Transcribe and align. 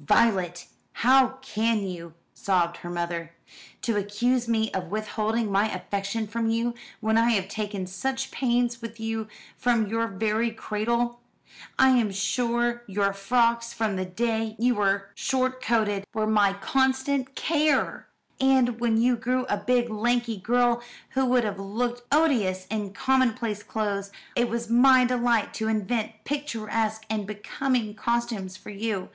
"Violet, 0.00 0.68
how 1.04 1.36
can 1.42 1.86
you?" 1.86 2.14
sobbed 2.32 2.78
her 2.78 2.88
mother. 2.88 3.32
"To 3.82 3.98
accuse 3.98 4.48
me 4.48 4.70
of 4.72 4.86
withholding 4.90 5.52
my 5.52 5.70
affection 5.70 6.26
from 6.26 6.48
you, 6.48 6.72
when 7.00 7.18
I 7.18 7.32
have 7.32 7.46
taken 7.48 7.86
such 7.86 8.30
pains 8.30 8.80
with 8.80 8.98
you 8.98 9.28
from 9.58 9.86
your 9.88 10.08
very 10.08 10.50
cradle! 10.50 11.20
I 11.78 11.90
am 11.90 12.10
sure 12.10 12.84
your 12.86 13.12
frocks, 13.12 13.74
from 13.74 13.96
the 13.96 14.06
day 14.06 14.56
you 14.58 14.76
were 14.76 15.10
short 15.14 15.62
coated, 15.62 16.06
were 16.14 16.26
my 16.26 16.54
constant 16.54 17.34
care; 17.34 18.08
and 18.40 18.80
when 18.80 18.96
you 18.96 19.14
grew 19.14 19.44
a 19.44 19.58
big, 19.58 19.90
lanky 19.90 20.38
girl, 20.38 20.80
who 21.10 21.26
would 21.26 21.44
have 21.44 21.60
looked 21.60 22.00
odious 22.10 22.66
in 22.68 22.94
commonplace 22.94 23.62
clothes, 23.62 24.10
it 24.36 24.48
was 24.48 24.70
my 24.70 25.04
delight 25.04 25.52
to 25.52 25.68
invent 25.68 26.12
picturesque 26.24 27.02
and 27.10 27.26
becoming 27.26 27.92
costumes 27.94 28.56
for 28.56 28.70
you. 28.70 29.10